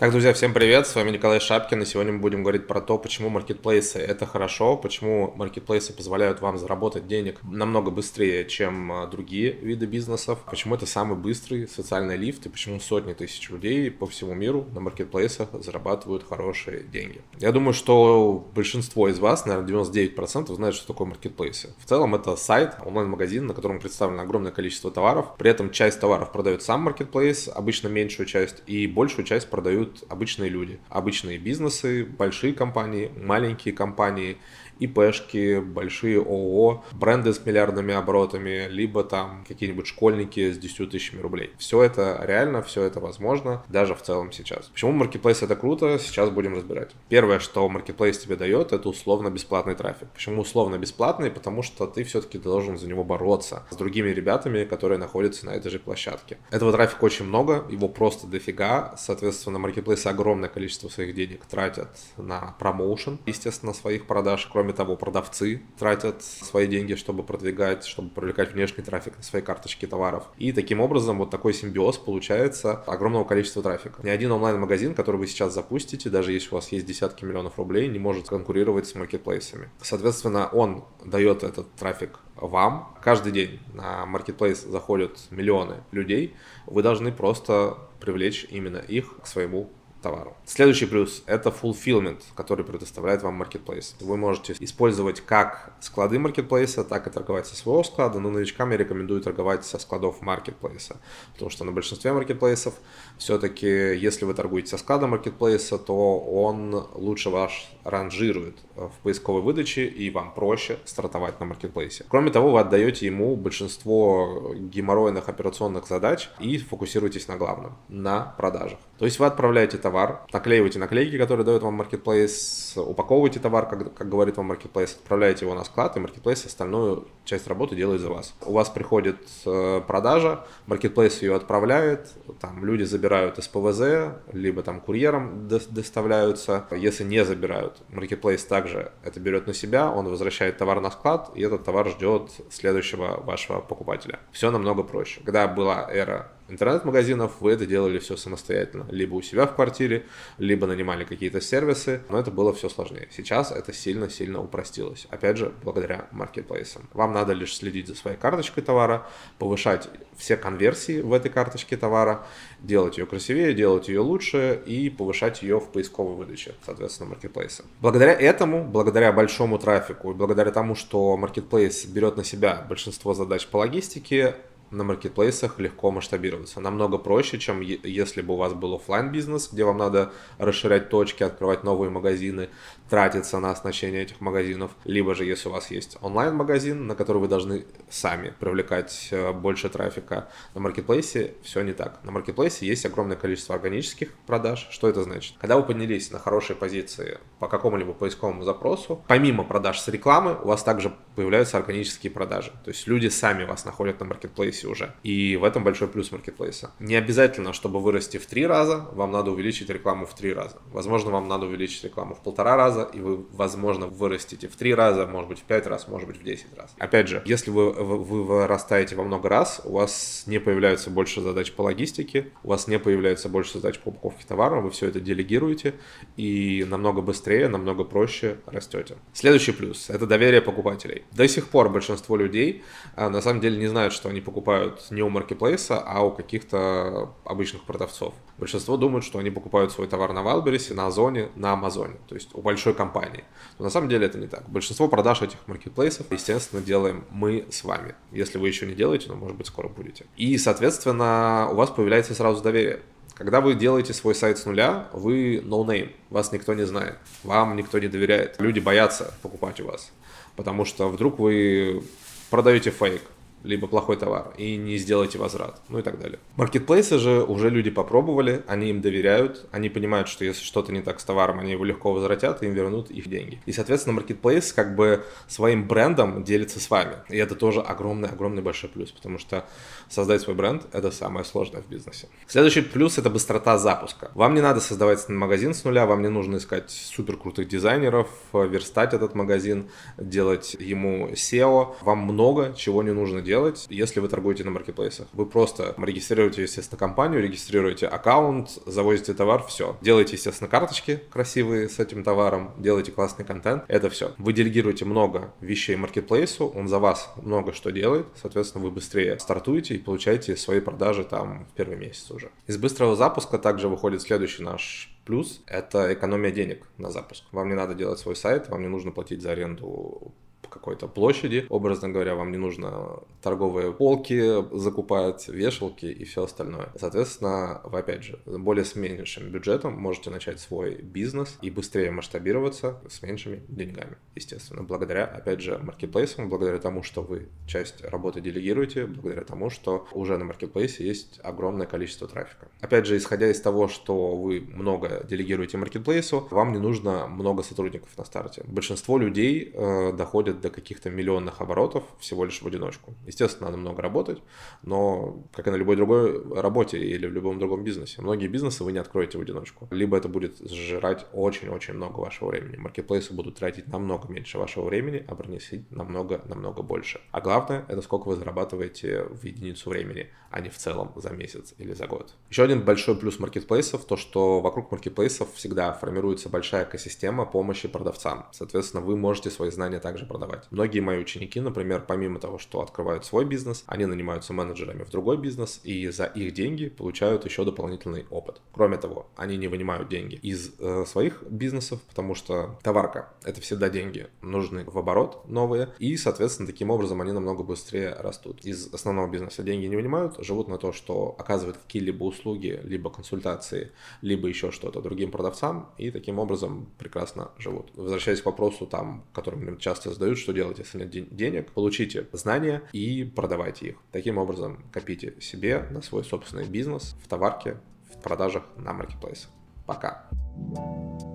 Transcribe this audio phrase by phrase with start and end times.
[0.00, 2.98] Так, друзья, всем привет, с вами Николай Шапкин, и сегодня мы будем говорить про то,
[2.98, 9.52] почему маркетплейсы это хорошо, почему маркетплейсы позволяют вам заработать денег намного быстрее, чем а, другие
[9.52, 14.34] виды бизнесов, почему это самый быстрый социальный лифт, и почему сотни тысяч людей по всему
[14.34, 17.20] миру на маркетплейсах зарабатывают хорошие деньги.
[17.38, 21.72] Я думаю, что большинство из вас, наверное, 99% знают, что такое маркетплейсы.
[21.78, 26.32] В целом это сайт, онлайн-магазин, на котором представлено огромное количество товаров, при этом часть товаров
[26.32, 32.04] продает сам маркетплейс, обычно меньшую часть, и большую часть продают создают обычные люди, обычные бизнесы,
[32.04, 34.38] большие компании, маленькие компании,
[34.78, 41.50] ИПшки, большие ООО, бренды с миллиардными оборотами, либо там какие-нибудь школьники с 10 тысячами рублей.
[41.58, 44.66] Все это реально, все это возможно, даже в целом сейчас.
[44.66, 46.92] Почему маркетплейс это круто, сейчас будем разбирать.
[47.08, 50.08] Первое, что маркетплейс тебе дает, это условно-бесплатный трафик.
[50.10, 51.30] Почему условно-бесплатный?
[51.30, 55.70] Потому что ты все-таки должен за него бороться с другими ребятами, которые находятся на этой
[55.70, 56.38] же площадке.
[56.50, 62.54] Этого трафика очень много, его просто дофига, соответственно, маркетплейсы огромное количество своих денег тратят на
[62.58, 68.54] промоушен, естественно, своих продаж, кроме Кроме того, продавцы тратят свои деньги, чтобы продвигать, чтобы привлекать
[68.54, 70.24] внешний трафик на свои карточки товаров.
[70.38, 74.00] И таким образом вот такой симбиоз получается огромного количества трафика.
[74.02, 77.88] Ни один онлайн-магазин, который вы сейчас запустите, даже если у вас есть десятки миллионов рублей,
[77.88, 79.68] не может конкурировать с маркетплейсами.
[79.82, 82.96] Соответственно, он дает этот трафик вам.
[83.02, 86.34] Каждый день на маркетплейс заходят миллионы людей.
[86.64, 89.68] Вы должны просто привлечь именно их к своему
[90.04, 90.36] товару.
[90.44, 93.94] Следующий плюс– это fulfillment, который предоставляет вам marketplace.
[94.00, 98.76] Вы можете использовать как склады маркетплейса, так и торговать со своего склада, но новичкам я
[98.76, 100.96] рекомендую торговать со складов маркетплейса,
[101.32, 102.74] потому что на большинстве маркетплейсов
[103.18, 109.86] все-таки, если вы торгуете со склада маркетплейса, то он лучше ваш ранжирует в поисковой выдаче
[109.86, 112.04] и вам проще стартовать на маркетплейсе.
[112.08, 118.78] Кроме того, вы отдаете ему большинство геморройных операционных задач и фокусируетесь на главном– на продажах.
[118.98, 119.93] То есть вы отправляете товар,
[120.32, 125.54] наклеиваете наклейки, которые дает вам Marketplace, упаковываете товар, как, как говорит вам Marketplace, отправляете его
[125.54, 128.34] на склад, и Marketplace остальную часть работы делает за вас.
[128.42, 132.10] У вас приходит э, продажа, Marketplace ее отправляет,
[132.40, 136.66] там люди забирают из ПВЗ, либо там курьером до, доставляются.
[136.70, 141.42] Если не забирают, Marketplace также это берет на себя, он возвращает товар на склад, и
[141.42, 144.20] этот товар ждет следующего вашего покупателя.
[144.32, 145.20] Все намного проще.
[145.24, 148.86] Когда была эра интернет-магазинов вы это делали все самостоятельно.
[148.90, 150.06] Либо у себя в квартире,
[150.38, 153.08] либо нанимали какие-то сервисы, но это было все сложнее.
[153.10, 155.06] Сейчас это сильно-сильно упростилось.
[155.10, 156.88] Опять же, благодаря маркетплейсам.
[156.92, 159.06] Вам надо лишь следить за своей карточкой товара,
[159.38, 162.26] повышать все конверсии в этой карточке товара,
[162.60, 167.64] делать ее красивее, делать ее лучше и повышать ее в поисковой выдаче, соответственно, маркетплейса.
[167.80, 173.46] Благодаря этому, благодаря большому трафику и благодаря тому, что маркетплейс берет на себя большинство задач
[173.46, 174.36] по логистике,
[174.74, 176.60] на маркетплейсах легко масштабироваться.
[176.60, 181.22] Намного проще, чем если бы у вас был офлайн бизнес, где вам надо расширять точки,
[181.22, 182.48] открывать новые магазины,
[182.90, 184.72] тратиться на оснащение этих магазинов.
[184.84, 189.68] Либо же, если у вас есть онлайн-магазин, на который вы должны сами привлекать э, больше
[189.68, 192.00] трафика, на маркетплейсе все не так.
[192.04, 194.68] На маркетплейсе есть огромное количество органических продаж.
[194.70, 195.36] Что это значит?
[195.40, 200.48] Когда вы поднялись на хорошие позиции по какому-либо поисковому запросу, помимо продаж с рекламы, у
[200.48, 202.52] вас также появляются органические продажи.
[202.64, 204.94] То есть люди сами вас находят на маркетплейсе маркетплейсе уже.
[205.02, 206.70] И в этом большой плюс маркетплейса.
[206.80, 210.56] Не обязательно, чтобы вырасти в три раза, вам надо увеличить рекламу в три раза.
[210.72, 215.06] Возможно, вам надо увеличить рекламу в полтора раза, и вы, возможно, вырастете в три раза,
[215.06, 216.74] может быть, в пять раз, может быть, в десять раз.
[216.78, 221.20] Опять же, если вы, вы, вы вырастаете во много раз, у вас не появляется больше
[221.20, 225.00] задач по логистике, у вас не появляется больше задач по упаковке товара, вы все это
[225.00, 225.74] делегируете
[226.16, 228.96] и намного быстрее, намного проще растете.
[229.12, 231.04] Следующий плюс– это доверие покупателей.
[231.12, 232.62] До сих пор большинство людей
[232.96, 236.10] а, на самом деле не знают, что они покупают покупают не у маркетплейса, а у
[236.10, 238.14] каких-то обычных продавцов.
[238.38, 242.30] Большинство думают, что они покупают свой товар на Валбересе, на Озоне, на Амазоне, то есть
[242.34, 243.24] у большой компании.
[243.58, 244.48] Но на самом деле это не так.
[244.48, 247.94] Большинство продаж этих маркетплейсов, естественно, делаем мы с вами.
[248.12, 250.06] Если вы еще не делаете, но, может быть, скоро будете.
[250.16, 252.80] И, соответственно, у вас появляется сразу доверие.
[253.14, 257.54] Когда вы делаете свой сайт с нуля, вы no name, вас никто не знает, вам
[257.54, 258.40] никто не доверяет.
[258.40, 259.92] Люди боятся покупать у вас,
[260.34, 261.84] потому что вдруг вы
[262.30, 263.02] продаете фейк,
[263.44, 266.18] либо плохой товар, и не сделайте возврат, ну и так далее.
[266.36, 270.98] Маркетплейсы же уже люди попробовали, они им доверяют, они понимают, что если что-то не так
[270.98, 273.40] с товаром, они его легко возвратят и им вернут их деньги.
[273.44, 276.96] И, соответственно, маркетплейс как бы своим брендом делится с вами.
[277.10, 279.44] И это тоже огромный-огромный большой плюс, потому что
[279.90, 282.08] создать свой бренд– это самое сложное в бизнесе.
[282.26, 284.10] Следующий плюс– это быстрота запуска.
[284.14, 288.94] Вам не надо создавать магазин с нуля, вам не нужно искать супер крутых дизайнеров, верстать
[288.94, 289.68] этот магазин,
[289.98, 291.76] делать ему SEO.
[291.82, 295.08] Вам много чего не нужно делать делать, если вы торгуете на маркетплейсах.
[295.12, 299.76] Вы просто регистрируете, естественно, компанию, регистрируете аккаунт, завозите товар, все.
[299.80, 304.12] Делаете, естественно, карточки красивые с этим товаром, делаете классный контент, это все.
[304.18, 309.74] Вы делегируете много вещей маркетплейсу, он за вас много что делает, соответственно, вы быстрее стартуете
[309.74, 312.30] и получаете свои продажи там в первый месяц уже.
[312.46, 317.24] Из быстрого запуска также выходит следующий наш Плюс это экономия денег на запуск.
[317.32, 320.14] Вам не надо делать свой сайт, вам не нужно платить за аренду
[320.54, 321.46] какой-то площади.
[321.48, 326.68] Образно говоря, вам не нужно торговые полки закупать, вешалки и все остальное.
[326.78, 332.80] Соответственно, вы опять же, более с меньшим бюджетом можете начать свой бизнес и быстрее масштабироваться
[332.88, 334.62] с меньшими деньгами, естественно.
[334.62, 340.16] Благодаря, опять же, маркетплейсам, благодаря тому, что вы часть работы делегируете, благодаря тому, что уже
[340.16, 342.48] на маркетплейсе есть огромное количество трафика.
[342.60, 347.90] Опять же, исходя из того, что вы много делегируете маркетплейсу, вам не нужно много сотрудников
[347.98, 348.42] на старте.
[348.46, 352.94] Большинство людей э, доходят до каких-то миллионных оборотов всего лишь в одиночку.
[353.06, 354.22] Естественно, надо много работать,
[354.62, 358.72] но как и на любой другой работе или в любом другом бизнесе, многие бизнесы вы
[358.72, 359.68] не откроете в одиночку.
[359.70, 362.56] Либо это будет сжирать очень-очень много вашего времени.
[362.56, 367.00] Маркетплейсы будут тратить намного меньше вашего времени, а приносить намного-намного больше.
[367.10, 371.54] А главное, это сколько вы зарабатываете в единицу времени, а не в целом за месяц
[371.58, 372.14] или за год.
[372.28, 378.26] Еще один большой плюс маркетплейсов, то что вокруг маркетплейсов всегда формируется большая экосистема помощи продавцам.
[378.32, 380.50] Соответственно, вы можете свои знания также продавать развивать.
[380.50, 385.16] Многие мои ученики, например, помимо того, что открывают свой бизнес, они нанимаются менеджерами в другой
[385.16, 388.40] бизнес и за их деньги получают еще дополнительный опыт.
[388.52, 393.68] Кроме того, они не вынимают деньги из э, своих бизнесов, потому что товарка— это всегда
[393.68, 398.44] деньги, нужны в оборот новые, и, соответственно, таким образом они намного быстрее растут.
[398.44, 403.70] Из основного бизнеса деньги не вынимают, живут на то, что оказывают какие-либо услуги, либо консультации,
[404.02, 407.70] либо еще что-то другим продавцам, и таким образом прекрасно живут.
[407.74, 412.62] Возвращаясь к вопросу, там, который мне часто задают, что делать, если нет денег, получите знания
[412.72, 413.76] и продавайте их.
[413.92, 417.58] Таким образом, копите себе на свой собственный бизнес в товарке,
[417.92, 419.30] в продажах на маркетплейсах.
[419.66, 420.08] Пока.
[420.36, 421.13] thank you